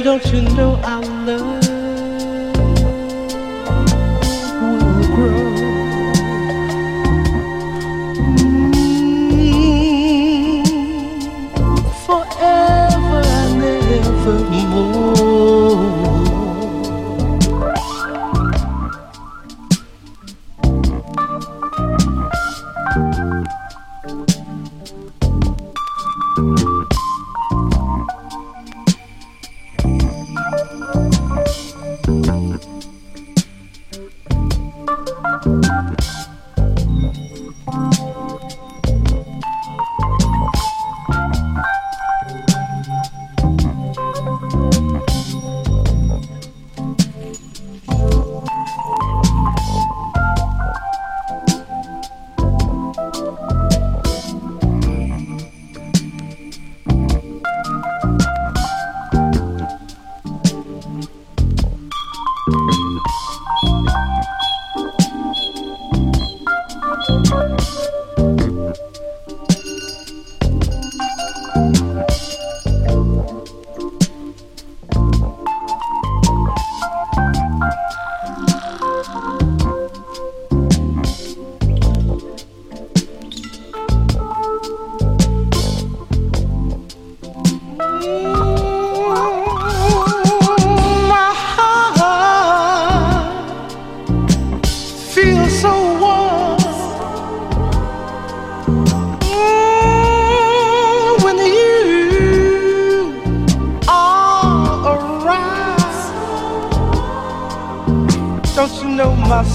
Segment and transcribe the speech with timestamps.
[0.08, 1.57] don't you know I love you?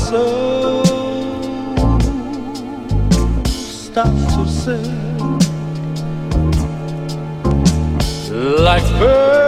[0.08, 0.82] so
[3.90, 5.38] starts to sing
[8.64, 9.41] like birds.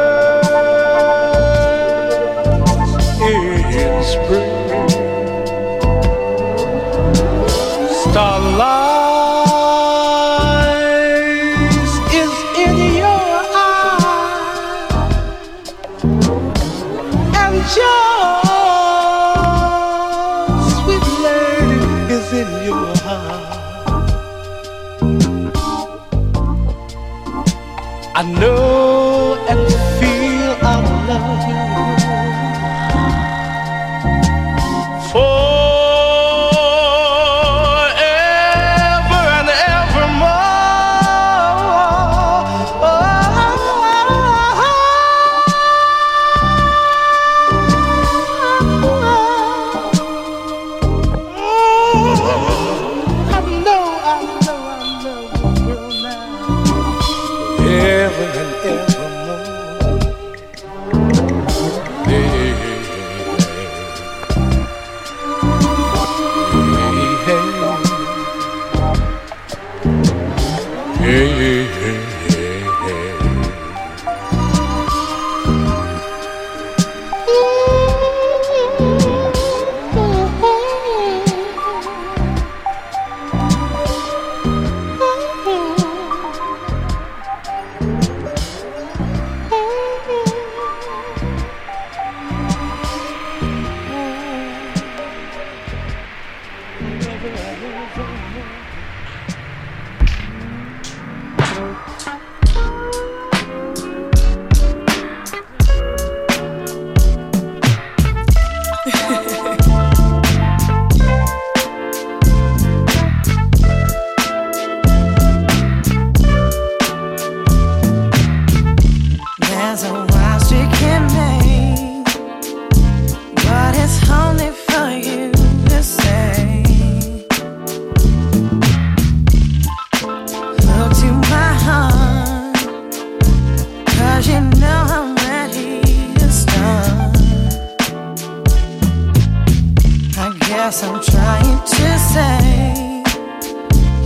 [140.65, 143.03] guess I'm trying to say,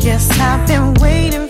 [0.01, 1.49] yes, I've been waiting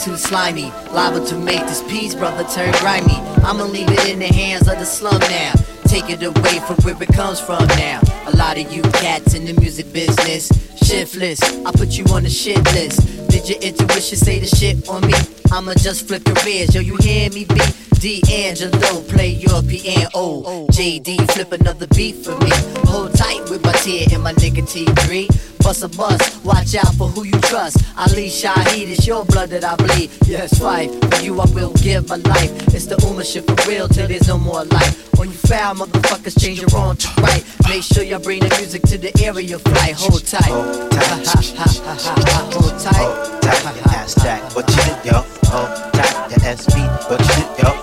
[0.00, 0.72] too slimy.
[0.92, 3.16] Liable to make this piece, brother, turn grimy.
[3.44, 5.52] I'ma leave it in the hands of the slum now.
[5.84, 8.00] Take it away from where it comes from now.
[8.26, 10.48] A lot of you cats in the music business,
[10.82, 11.42] shiftless.
[11.66, 13.28] I put you on the shit list.
[13.28, 15.14] Did your intuition say the shit on me?
[15.52, 17.74] I'ma just flip careers, yo, you hear me beat?
[18.00, 20.66] D'Angelo, play your piano.
[20.72, 22.50] JD, flip another beat for me.
[22.88, 26.44] Hold tight with my tear and my nigga T3 bust a bust.
[26.44, 27.78] Watch out for who you trust.
[27.96, 30.10] Ali Shaheed, it's your blood that I bleed.
[30.26, 30.90] Yes, right.
[30.90, 32.50] For you, I will give my life.
[32.74, 35.08] It's the Ummah shit for real till there's no more life.
[35.18, 37.44] When you foul, motherfuckers change your wrong to right.
[37.68, 39.92] Make sure y'all bring the music to the area fly.
[39.96, 40.44] Hold tight.
[40.44, 41.06] Hold tight.
[41.16, 41.60] Hold
[42.00, 42.54] tight.
[42.54, 43.40] Hold tight.
[43.76, 44.42] Your ass jack.
[44.56, 45.20] What you yo?
[45.50, 46.30] Hold tight.
[46.30, 47.10] Your SB.
[47.10, 47.79] What you did, yo?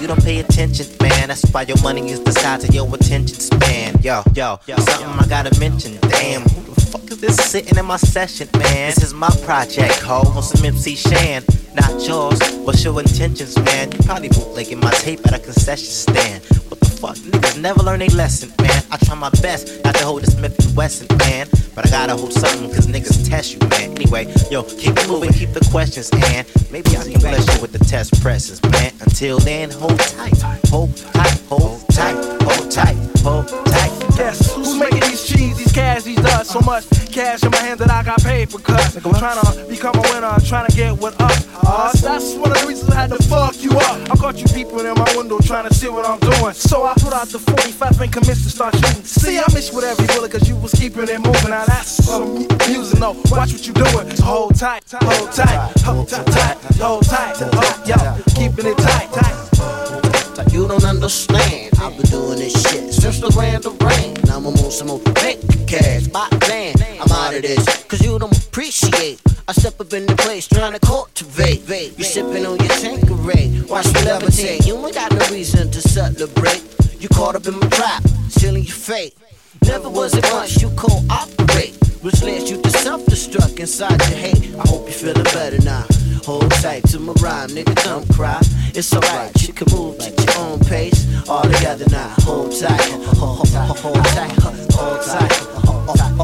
[0.00, 1.28] You don't pay attention, man.
[1.28, 4.00] That's why your money is the size of your attention span.
[4.00, 5.98] Yo, yo, something I gotta mention.
[6.08, 8.94] Damn, who the fuck is this sitting in my session, man?
[8.94, 11.44] This is my project, ho, on some MC Shan.
[11.74, 13.92] Not yours, what's your intentions, man?
[13.92, 16.44] You probably bootlegging my tape at a concession stand.
[16.70, 17.16] What the fuck?
[17.16, 18.82] Niggas never learn a lesson, man.
[18.90, 21.48] I try my best not to hold this Smith and Wesson, man.
[21.74, 23.92] But I gotta hold something, cause niggas test you, man.
[23.92, 27.72] Anyway, yo, keep it moving, keep the questions, and maybe I can bless you with
[27.72, 28.92] the test presses, man.
[29.00, 33.99] Until then, hold tight, hold tight, hold tight, hold tight, hold tight.
[34.20, 36.50] Yes, who's making these cheese, these cash, these dust?
[36.50, 39.00] So much cash in my hand that I got paid for cuts.
[39.00, 41.48] Trying to become a winner, trying to get with us.
[41.64, 43.96] Uh, that's one of the reasons I had to fuck you up.
[44.12, 46.52] I caught you peeping in my window trying to see what I'm doing.
[46.52, 49.04] So I put out the 45 and commenced to start shooting.
[49.04, 51.48] See, I miss with every bullet cause you was keeping it moving.
[51.48, 53.12] Now that's some music, no.
[53.32, 54.10] Watch what you doing.
[54.20, 56.58] hold tight, hold tight, hold tight, hold tight.
[56.76, 57.88] Hold tight.
[57.88, 57.96] yo,
[58.36, 60.09] keeping it tight, tight.
[60.52, 61.70] You don't understand.
[61.80, 64.14] I've been doing this shit since the land of rain.
[64.26, 66.08] Now I'm on some more big cash.
[66.08, 67.84] By then, I'm out of this.
[67.84, 69.20] Cause you don't appreciate.
[69.48, 71.68] I step up in the place trying to cultivate.
[71.98, 73.62] You sipping on your Tanqueray.
[73.68, 74.66] Watch me levitate.
[74.66, 76.62] You ain't got no reason to celebrate.
[76.98, 79.16] You caught up in my trap, sealing your fate.
[79.62, 84.54] Never was it once you cooperate, which led you to self-destruct inside your hate.
[84.54, 85.84] I hope you're feeling better now.
[86.24, 88.40] Hold tight to my rhyme, nigga, don't cry.
[88.74, 91.06] It's alright, you can move at your own pace.
[91.28, 92.80] All together now, hold tight,
[93.18, 94.32] hold tight, hold tight,
[94.72, 95.32] hold tight,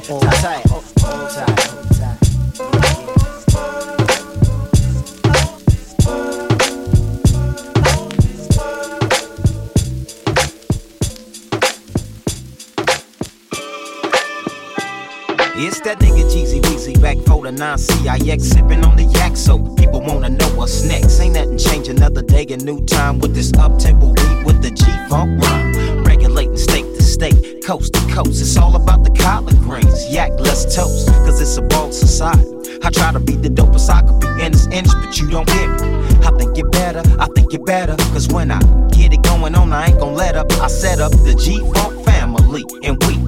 [0.07, 1.86] hold tight, hold tight.
[17.47, 21.21] The 9CIX sipping on the yak so people wanna know what's next.
[21.21, 24.71] Ain't nothing change another day, a new time with this up tempo beat with the
[24.73, 26.03] G funk rhyme.
[26.03, 28.41] Regulating state to state, coast to coast.
[28.41, 30.11] It's all about the collard greens.
[30.11, 32.51] Yak, let's toast, cause it's a bold society.
[32.83, 35.49] I try to be the dopest I could be in this inch, but you don't
[35.51, 36.27] hear me.
[36.27, 37.95] I think you're better, I think you're better.
[38.13, 38.59] Cause when I
[38.91, 40.51] get it going on, I ain't gon' let up.
[40.55, 43.26] I set up the G Funk family, and we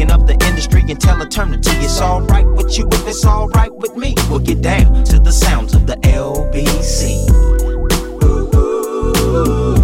[0.00, 1.70] funkin' up the industry until eternity.
[1.76, 4.14] It's alright with you if it's alright with me.
[4.28, 7.28] We'll get down to the sounds of the LBC.
[9.30, 9.79] Relax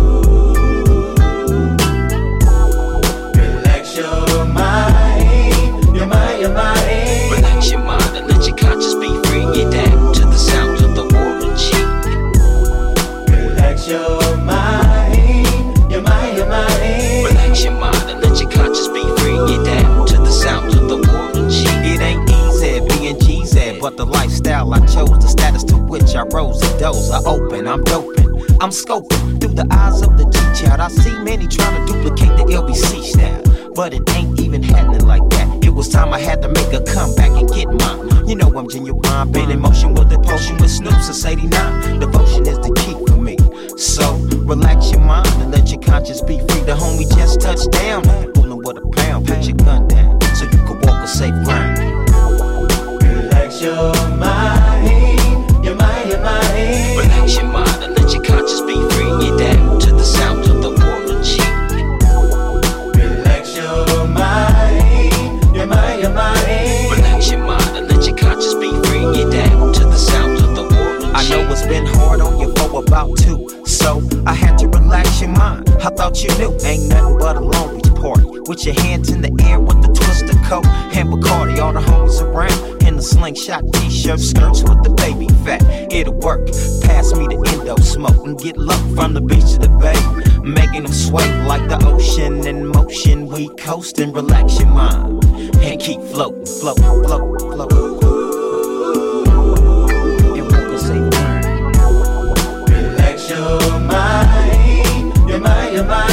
[24.65, 27.67] lifestyle I chose, the status to which I rose, the doors are open.
[27.67, 28.27] I'm doping,
[28.61, 30.25] I'm scoping through the eyes of the
[30.59, 30.81] child.
[30.81, 33.73] I see many trying to duplicate the LBC style.
[33.75, 35.65] But it ain't even happening like that.
[35.65, 38.29] It was time I had to make a comeback and get mine.
[38.29, 42.01] You know I'm genuine, been in motion with the potion with Snoop since 89.
[42.01, 43.37] Devotion is the key for me.
[43.77, 46.65] So relax your mind and let your conscience be free.
[46.65, 48.05] The homie just touched down.
[48.35, 51.56] Fooling with a pound, put your gun down so you can walk a safe ground.
[75.87, 77.41] I thought you knew, ain't nothing but a
[77.73, 78.41] Beach party.
[78.49, 82.21] With your hands in the air with the twister coat and Bacardi, all the homies
[82.21, 85.63] around in the slingshot t-shirt skirts with the baby fat.
[85.93, 86.45] It'll work.
[86.83, 89.95] Pass me the endo smoke and get low from the beach to the bay,
[90.43, 93.29] making them sway like the ocean in motion.
[93.29, 95.25] We coast and relax your mind
[95.63, 98.16] and keep floating, floating, floating, floating.
[105.77, 106.06] Your mind.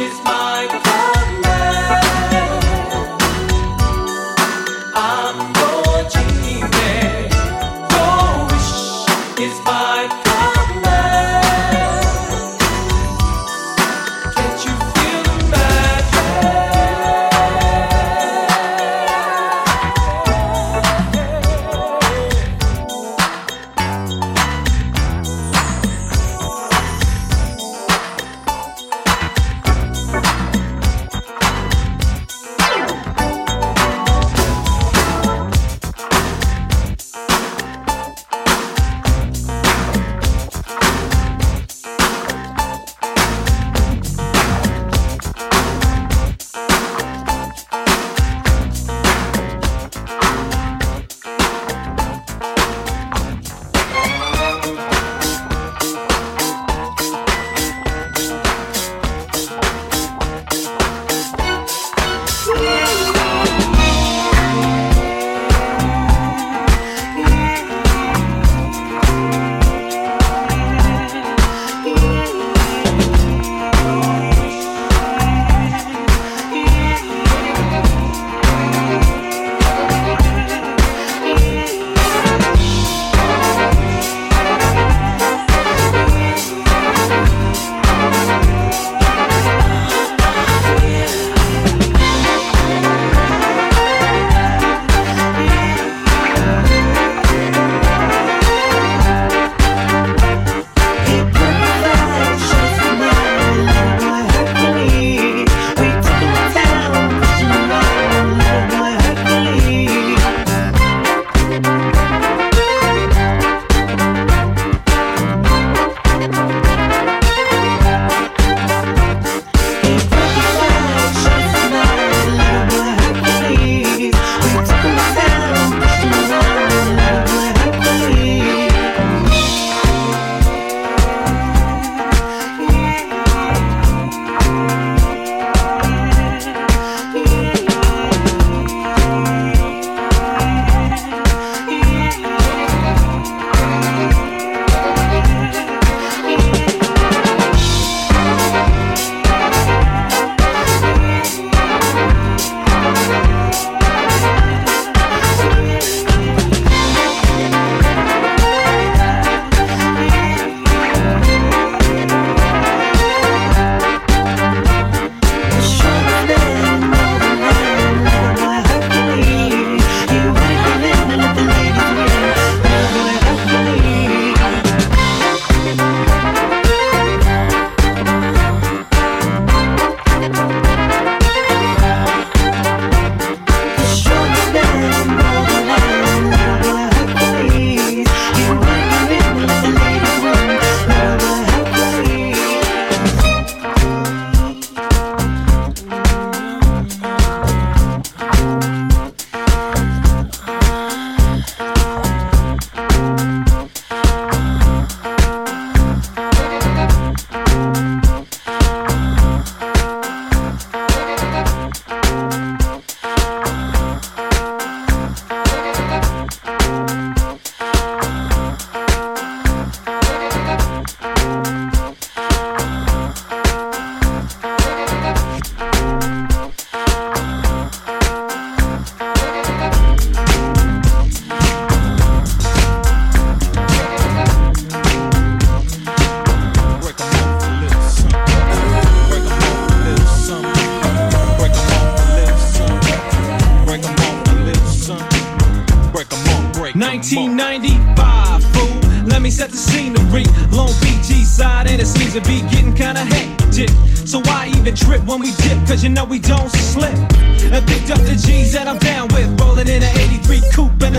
[0.00, 0.39] is my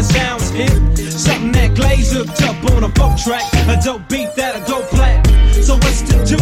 [0.01, 0.71] the sounds hit.
[1.11, 3.45] Something that glaze hooked up on a boat track.
[3.69, 5.25] A dope beat that'll go plat.
[5.61, 6.37] So what's to do?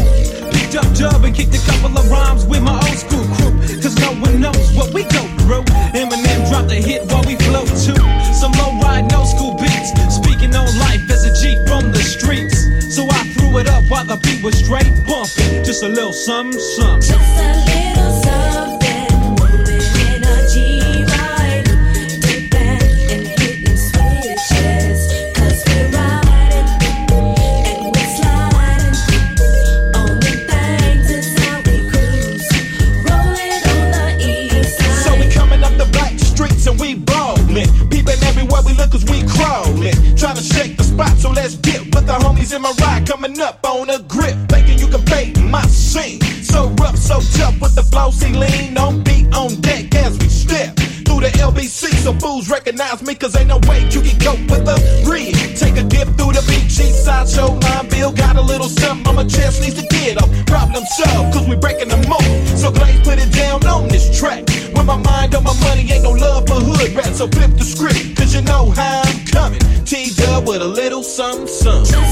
[0.51, 3.53] Picked up dub and kicked a couple of rhymes with my old school crew.
[3.83, 5.65] Cause no one knows what we go through.
[5.91, 7.99] Eminem dropped a hit while we flow too.
[8.31, 9.91] Some low ride, no school beats.
[10.07, 12.55] Speaking on life as a G from the streets.
[12.95, 15.63] So I threw it up while the beat was straight bumping.
[15.63, 17.01] Just a little something, something.
[17.01, 18.78] Just a little something,
[42.51, 44.35] in my ride coming up on a grip.
[44.49, 46.21] Thinking you can pay my scene.
[46.43, 50.27] So rough, so tough with the flow, see lean on beat on deck as we
[50.29, 50.75] step.
[51.05, 54.67] Through the LBC, so fools recognize me, cause ain't no way you can cope with
[54.67, 54.77] a
[55.09, 55.33] real.
[55.55, 59.07] Take a dip through the beach, east side show, line bill, got a little something
[59.07, 60.29] on my chest, needs to get up.
[60.47, 62.47] Problem solved, cause we breaking the mold.
[62.57, 64.45] So Glaze put it down on this track.
[64.73, 67.63] With my mind on my money, ain't no love for hood rats, so flip the
[67.63, 69.59] script, cause you know how I'm coming.
[69.85, 72.08] T-Dub with a little something, something.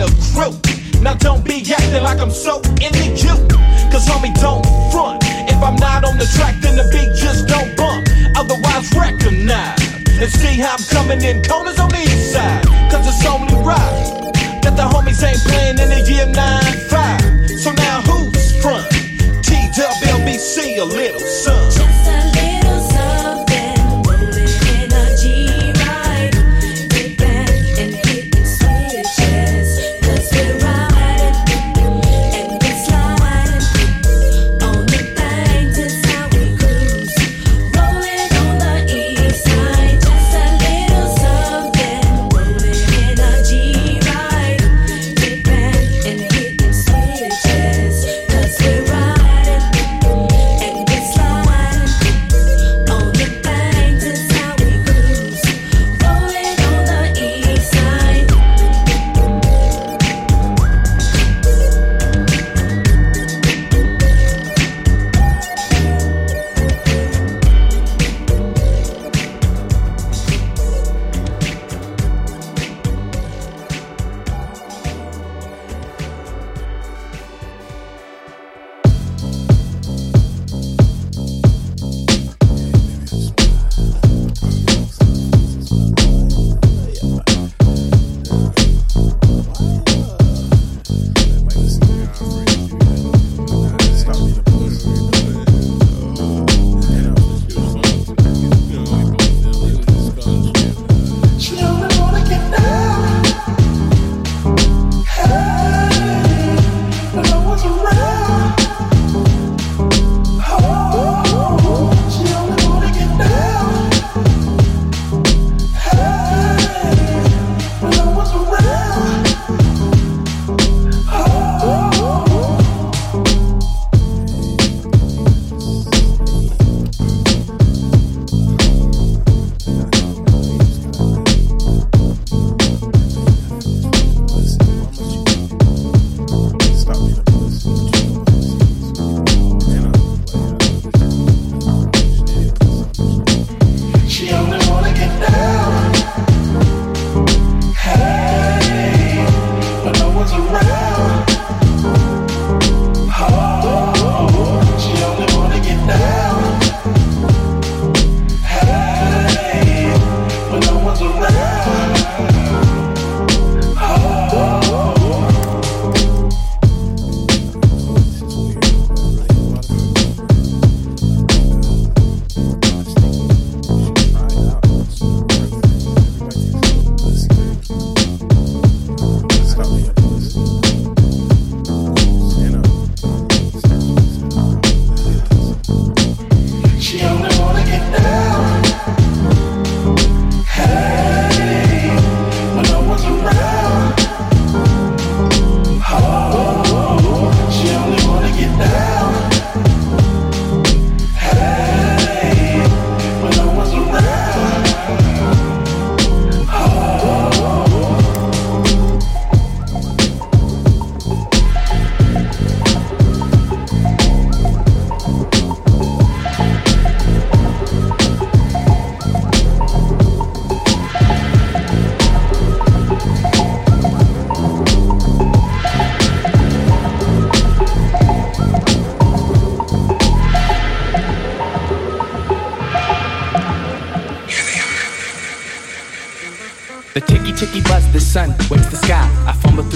[0.00, 0.56] A crew.
[1.02, 3.36] Now don't be acting like I'm so into you.
[3.92, 5.22] Cause homie, don't front.
[5.48, 8.08] If I'm not on the track, then the beat just don't bump.
[8.34, 9.76] Otherwise, recognize.
[10.20, 12.09] And see how I'm coming in corners on the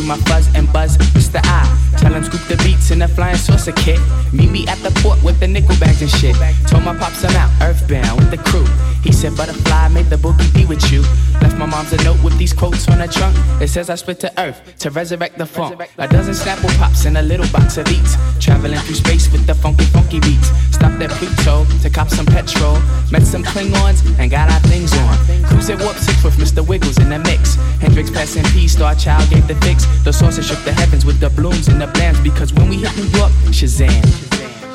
[0.06, 1.40] my fuzz and buzz, Mr.
[1.44, 1.64] I.
[1.96, 4.00] Tell him scoop the beats in a flying saucer kit.
[4.32, 6.36] Meet me at the port with the nickel bags and shit.
[6.66, 8.66] Told my pops I'm out, earthbound with the crew.
[9.04, 11.02] He said, Butterfly, made the boogie be with you.
[11.42, 13.36] Left my mom's a note with these quotes on her trunk.
[13.60, 15.78] It says I split to earth to resurrect the funk.
[15.98, 18.16] A dozen Snapple pops in a little box of eats.
[18.40, 20.48] Traveling through space with the funky, funky beats.
[20.74, 22.80] Stopped at Pluto to cop some petrol.
[23.12, 25.18] Met some Klingons and got our things on.
[25.44, 26.66] Cruising warp six with Mr.
[26.66, 27.56] Wiggles in the mix.
[27.84, 29.84] Hendrix passing P, Star Child gave the fix.
[30.04, 32.22] The saucer shook the heavens with the blooms and the blams.
[32.24, 34.23] Because when we hit New York, Shazam.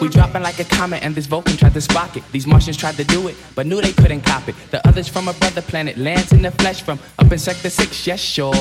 [0.01, 2.23] We dropping like a comet, and this Vulcan tried to spark it.
[2.31, 4.55] These Martians tried to do it, but knew they couldn't cop it.
[4.71, 8.07] The others from a brother planet lands in the flesh from up in Sector 6,
[8.07, 8.53] yes, sure.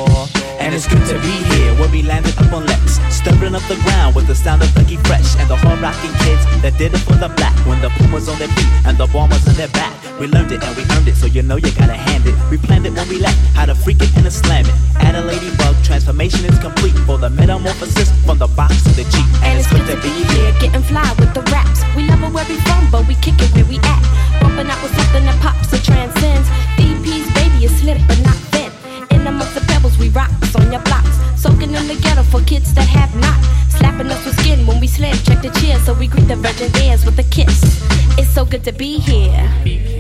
[0.59, 1.75] And it's good to be here.
[1.79, 2.99] where we landed up on Lex.
[3.15, 6.45] Stirring up the ground with the sound of Dougie Fresh and the hard rocking kids
[6.63, 7.55] that did it for the black.
[7.67, 9.98] When the boom was on their feet and the Bombers on their back.
[10.19, 12.35] We learned it and we earned it, so you know you gotta hand it.
[12.51, 14.75] We planned it when we left, how to freak it and to slam it.
[14.99, 19.27] Add a ladybug, transformation is complete for the metamorphosis from the box to the Jeep.
[19.47, 20.51] And it's good to be here.
[20.59, 21.87] Getting fly with the raps.
[21.95, 24.03] We love it where we from, but we kick it where we at.
[24.43, 26.49] Bumping out with something that pops or transcends.
[26.75, 28.75] DP's baby is slick, but not thin.
[29.15, 31.15] In amongst the pebbles, we rocks on your blocks.
[31.39, 33.39] Soaking in the ghetto for kids that have not.
[33.71, 35.15] Slapping us with skin when we slam.
[35.23, 37.87] Check the cheer, so we greet the virgin ears with a kiss.
[38.19, 39.98] It's so good to be here.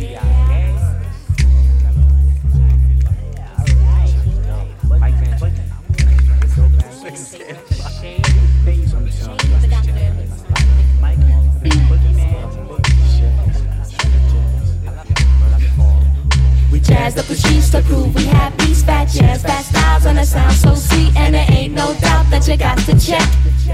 [17.08, 20.18] We jazzed up the streets to prove we have these fat jazz, fat styles, and
[20.18, 21.16] it sounds so sweet.
[21.16, 23.26] And there ain't no doubt that you got to check.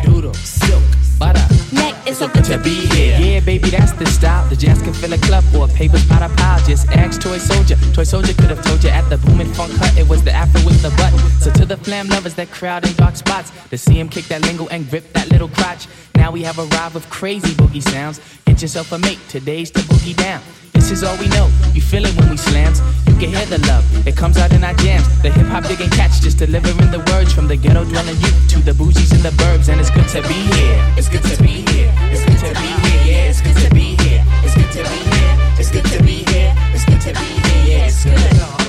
[0.05, 0.81] Doodle, silk,
[1.18, 1.42] butter.
[1.73, 3.18] Neck is so good to be here.
[3.18, 4.49] Yeah, baby, that's the style.
[4.51, 6.64] The jazz can fill a club or a paper's pot of pile.
[6.64, 7.75] Just ask Toy Soldier.
[7.92, 10.64] Toy Soldier could have told you at the booming funk hut it was the afro
[10.64, 11.12] with the butt.
[11.42, 14.42] So to the flam lovers that crowd in dark spots, to see him kick that
[14.42, 15.88] lingo and grip that little crotch.
[16.14, 18.20] Now we have arrived with crazy boogie sounds.
[18.47, 19.18] Get yourself a mate.
[19.29, 20.40] Today's the boogie down.
[20.85, 21.51] This is all we know.
[21.73, 22.83] You feel it when we slams.
[23.07, 23.85] You can hear the love.
[24.07, 25.09] It comes out in our jams.
[25.23, 28.59] The hip hop digging cats just delivering the words from the ghetto dwelling youth to
[28.61, 29.70] the bougies in the burbs.
[29.70, 30.94] And it's good to be here.
[30.99, 31.90] It's good to be here.
[32.12, 33.01] It's good to be here.
[33.16, 34.25] Yeah, it's good to be here.
[34.44, 35.37] It's good to be here.
[35.57, 36.55] It's good to be here.
[36.75, 37.79] It's good to be here.
[37.79, 38.63] Yeah, it's good.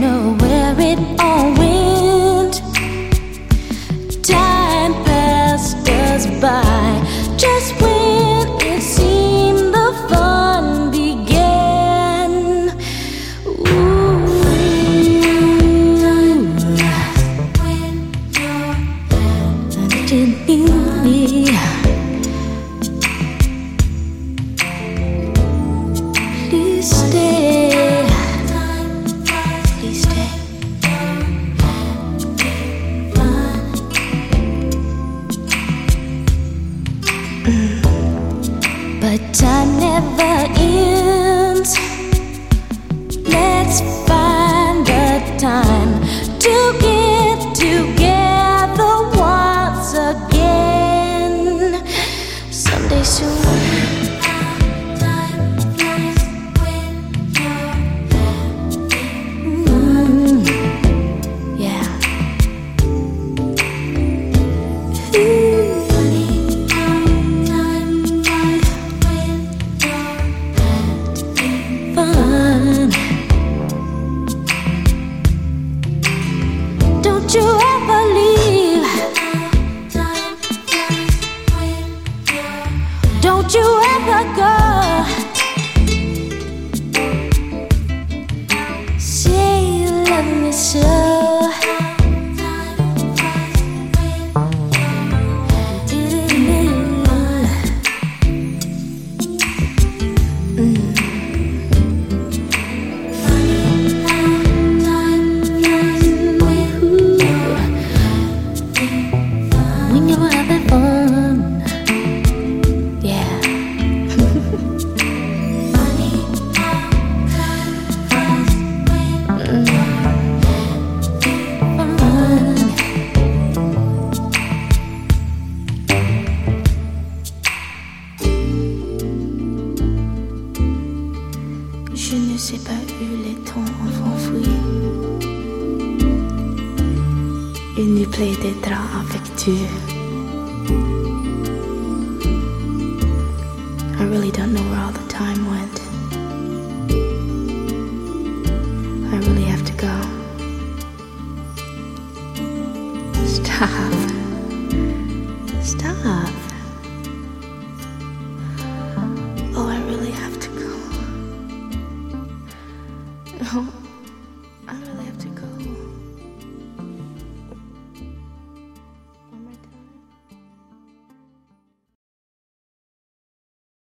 [0.00, 2.54] Know where it all went.
[4.24, 6.73] Time passed us by.